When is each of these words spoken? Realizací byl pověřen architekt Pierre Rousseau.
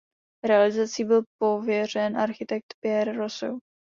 Realizací 0.45 1.03
byl 1.03 1.23
pověřen 1.41 2.17
architekt 2.17 2.65
Pierre 2.83 3.13
Rousseau. 3.13 3.59